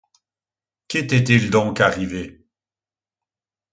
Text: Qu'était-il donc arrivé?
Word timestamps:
Qu'était-il 0.87 1.51
donc 1.51 1.79
arrivé? 1.79 2.43